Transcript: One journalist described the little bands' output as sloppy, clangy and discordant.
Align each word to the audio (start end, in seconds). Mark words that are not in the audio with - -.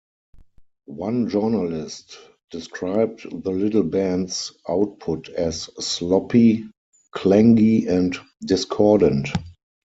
One 0.87 1.29
journalist 1.29 2.17
described 2.49 3.43
the 3.43 3.51
little 3.51 3.83
bands' 3.83 4.51
output 4.67 5.29
as 5.29 5.69
sloppy, 5.79 6.65
clangy 7.13 7.85
and 7.87 8.15
discordant. 8.43 9.27